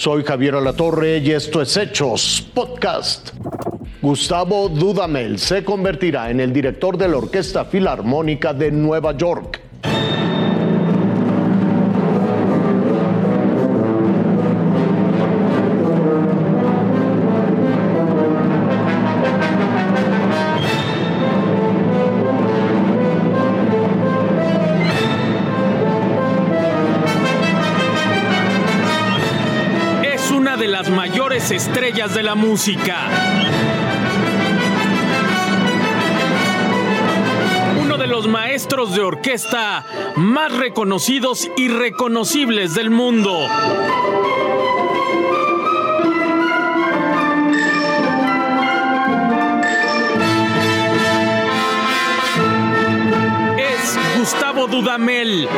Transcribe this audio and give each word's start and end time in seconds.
Soy 0.00 0.24
Javier 0.24 0.54
Alatorre 0.54 1.18
y 1.18 1.32
esto 1.32 1.60
es 1.60 1.76
Hechos 1.76 2.50
Podcast. 2.54 3.34
Gustavo 4.00 4.70
Dudamel 4.70 5.38
se 5.38 5.62
convertirá 5.62 6.30
en 6.30 6.40
el 6.40 6.54
director 6.54 6.96
de 6.96 7.06
la 7.06 7.18
Orquesta 7.18 7.66
Filarmónica 7.66 8.54
de 8.54 8.72
Nueva 8.72 9.14
York. 9.14 9.60
Estrellas 31.30 32.12
de 32.12 32.24
la 32.24 32.34
música. 32.34 33.08
Uno 37.80 37.96
de 37.96 38.08
los 38.08 38.26
maestros 38.26 38.96
de 38.96 39.02
orquesta 39.02 39.84
más 40.16 40.52
reconocidos 40.56 41.48
y 41.56 41.68
reconocibles 41.68 42.74
del 42.74 42.90
mundo. 42.90 43.46
Es 53.56 53.98
Gustavo 54.18 54.66
Dudamel. 54.66 55.48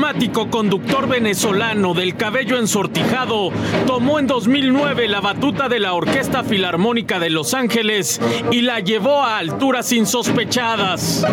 Carismático 0.00 0.48
conductor 0.48 1.06
venezolano 1.06 1.92
del 1.92 2.16
cabello 2.16 2.58
ensortijado 2.58 3.50
tomó 3.86 4.18
en 4.18 4.26
2009 4.26 5.08
la 5.08 5.20
batuta 5.20 5.68
de 5.68 5.78
la 5.78 5.92
Orquesta 5.92 6.42
Filarmónica 6.42 7.18
de 7.18 7.28
Los 7.28 7.52
Ángeles 7.52 8.18
y 8.50 8.62
la 8.62 8.80
llevó 8.80 9.22
a 9.22 9.36
alturas 9.36 9.92
insospechadas. 9.92 11.26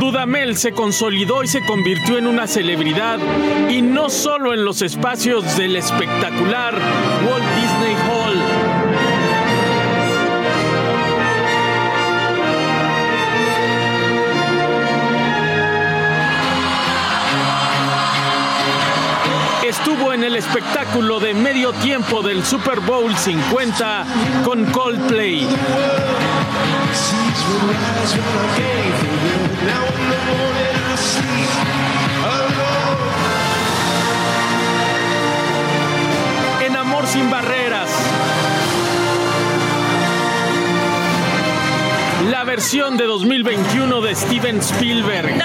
Dudamel 0.00 0.56
se 0.56 0.72
consolidó 0.72 1.44
y 1.44 1.48
se 1.48 1.60
convirtió 1.60 2.16
en 2.16 2.26
una 2.26 2.46
celebridad 2.46 3.18
y 3.68 3.82
no 3.82 4.08
solo 4.08 4.54
en 4.54 4.64
los 4.64 4.80
espacios 4.80 5.58
del 5.58 5.76
espectacular 5.76 6.74
Walt 7.28 7.44
Disney 7.54 7.94
el 20.28 20.36
espectáculo 20.36 21.20
de 21.20 21.32
medio 21.32 21.72
tiempo 21.72 22.22
del 22.22 22.44
Super 22.44 22.80
Bowl 22.80 23.16
50 23.16 24.04
con 24.44 24.66
Coldplay. 24.66 25.48
En 36.66 36.76
Amor 36.76 37.06
sin 37.06 37.30
Barreras. 37.30 37.88
La 42.30 42.44
versión 42.44 42.98
de 42.98 43.06
2021 43.06 44.02
de 44.02 44.14
Steven 44.14 44.58
Spielberg. 44.58 45.38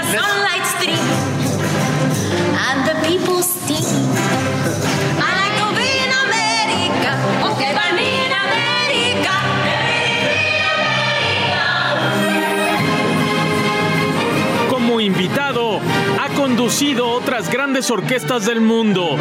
Como 14.69 14.99
invitado, 15.01 15.79
ha 16.21 16.29
conducido 16.35 17.09
otras 17.09 17.49
grandes 17.49 17.89
orquestas 17.89 18.45
del 18.45 18.61
mundo. 18.61 19.17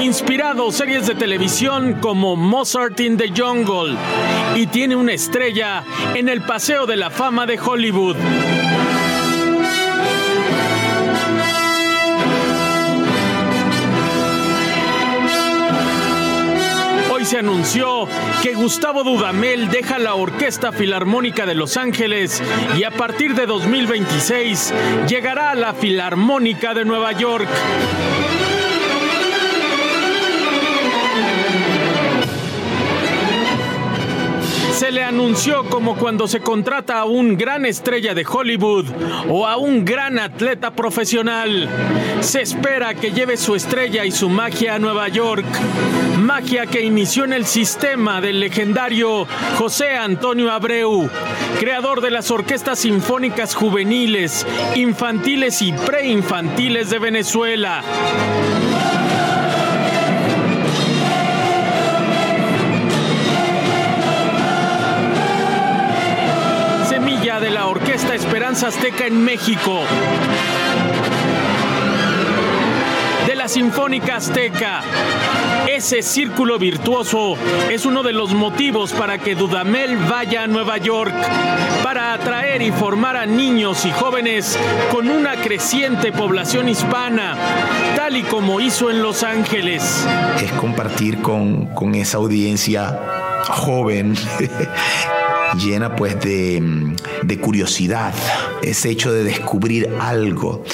Inspirado 0.00 0.70
series 0.70 1.06
de 1.06 1.14
televisión 1.14 1.94
como 2.00 2.36
Mozart 2.36 2.98
in 3.00 3.16
the 3.16 3.32
Jungle 3.36 3.96
y 4.54 4.66
tiene 4.66 4.96
una 4.96 5.12
estrella 5.12 5.84
en 6.14 6.28
el 6.28 6.40
Paseo 6.42 6.86
de 6.86 6.96
la 6.96 7.10
Fama 7.10 7.46
de 7.46 7.58
Hollywood. 7.58 8.16
Se 17.28 17.38
anunció 17.38 18.08
que 18.42 18.54
Gustavo 18.54 19.04
Dudamel 19.04 19.68
deja 19.68 19.98
la 19.98 20.14
Orquesta 20.14 20.72
Filarmónica 20.72 21.44
de 21.44 21.54
Los 21.54 21.76
Ángeles 21.76 22.42
y 22.78 22.84
a 22.84 22.90
partir 22.90 23.34
de 23.34 23.44
2026 23.44 24.72
llegará 25.06 25.50
a 25.50 25.54
la 25.54 25.74
Filarmónica 25.74 26.72
de 26.72 26.86
Nueva 26.86 27.12
York. 27.12 27.48
Se 34.78 34.92
le 34.92 35.02
anunció 35.02 35.64
como 35.64 35.96
cuando 35.96 36.28
se 36.28 36.38
contrata 36.38 37.00
a 37.00 37.04
un 37.04 37.36
gran 37.36 37.66
estrella 37.66 38.14
de 38.14 38.24
Hollywood 38.24 38.86
o 39.28 39.44
a 39.44 39.56
un 39.56 39.84
gran 39.84 40.20
atleta 40.20 40.70
profesional. 40.70 41.68
Se 42.20 42.42
espera 42.42 42.94
que 42.94 43.10
lleve 43.10 43.36
su 43.36 43.56
estrella 43.56 44.04
y 44.04 44.12
su 44.12 44.28
magia 44.28 44.76
a 44.76 44.78
Nueva 44.78 45.08
York. 45.08 45.44
Magia 46.20 46.66
que 46.66 46.84
inició 46.84 47.24
en 47.24 47.32
el 47.32 47.44
sistema 47.44 48.20
del 48.20 48.38
legendario 48.38 49.26
José 49.56 49.96
Antonio 49.96 50.52
Abreu, 50.52 51.10
creador 51.58 52.00
de 52.00 52.12
las 52.12 52.30
orquestas 52.30 52.78
sinfónicas 52.78 53.56
juveniles, 53.56 54.46
infantiles 54.76 55.60
y 55.60 55.72
preinfantiles 55.72 56.88
de 56.88 56.98
Venezuela. 57.00 57.82
Azteca 68.62 69.06
en 69.06 69.24
México. 69.24 69.80
De 73.26 73.34
la 73.34 73.46
Sinfónica 73.46 74.16
Azteca. 74.16 74.80
Ese 75.68 76.02
círculo 76.02 76.58
virtuoso 76.58 77.36
es 77.70 77.86
uno 77.86 78.02
de 78.02 78.12
los 78.12 78.34
motivos 78.34 78.92
para 78.92 79.18
que 79.18 79.34
Dudamel 79.34 79.96
vaya 79.96 80.44
a 80.44 80.46
Nueva 80.46 80.78
York, 80.78 81.14
para 81.82 82.14
atraer 82.14 82.62
y 82.62 82.72
formar 82.72 83.16
a 83.16 83.26
niños 83.26 83.84
y 83.84 83.92
jóvenes 83.92 84.58
con 84.90 85.08
una 85.08 85.36
creciente 85.36 86.10
población 86.10 86.68
hispana, 86.68 87.36
tal 87.96 88.16
y 88.16 88.22
como 88.22 88.60
hizo 88.60 88.90
en 88.90 89.02
Los 89.02 89.22
Ángeles. 89.22 90.06
Es 90.42 90.50
compartir 90.52 91.18
con, 91.22 91.66
con 91.66 91.94
esa 91.94 92.16
audiencia 92.16 92.98
joven 93.48 94.14
llena 95.56 95.96
pues 95.96 96.20
de, 96.20 96.94
de 97.22 97.40
curiosidad, 97.40 98.12
ese 98.62 98.90
hecho 98.90 99.12
de 99.12 99.24
descubrir 99.24 99.88
algo 100.00 100.64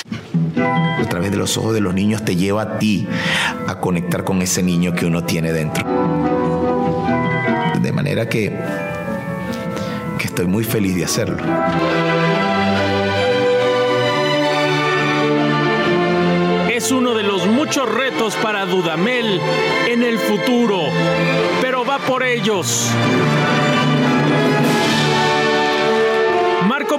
a 0.57 1.05
través 1.09 1.31
de 1.31 1.37
los 1.37 1.57
ojos 1.57 1.75
de 1.75 1.81
los 1.81 1.95
niños 1.95 2.25
te 2.25 2.37
lleva 2.37 2.63
a 2.63 2.79
ti 2.79 3.07
a 3.67 3.81
conectar 3.81 4.25
con 4.25 4.43
ese 4.43 4.63
niño 4.63 4.95
que 4.95 5.07
uno 5.07 5.25
tiene 5.25 5.53
dentro. 5.53 5.85
De 7.81 7.93
manera 7.93 8.29
que, 8.29 8.53
que 10.19 10.27
estoy 10.27 10.47
muy 10.47 10.65
feliz 10.65 10.97
de 10.97 11.05
hacerlo. 11.05 11.43
Es 16.71 16.91
uno 16.91 17.15
de 17.15 17.23
los 17.23 17.47
muchos 17.47 17.89
retos 17.89 18.35
para 18.37 18.67
Dudamel 18.67 19.41
en 19.89 20.03
el 20.03 20.19
futuro, 20.19 20.81
pero 21.61 21.85
va 21.85 21.99
por 21.99 22.23
ellos. 22.23 22.91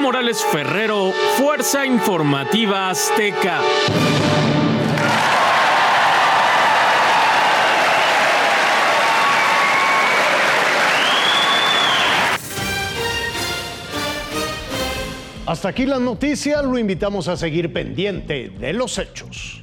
Morales 0.05 0.45
Ferrero, 0.45 1.11
Fuerza 1.35 1.83
Informativa 1.83 2.91
Azteca. 2.91 3.59
Hasta 15.47 15.69
aquí 15.69 15.87
la 15.87 15.97
noticia, 15.97 16.61
lo 16.61 16.77
invitamos 16.77 17.27
a 17.27 17.35
seguir 17.35 17.73
pendiente 17.73 18.49
de 18.49 18.73
los 18.73 18.99
hechos. 18.99 19.54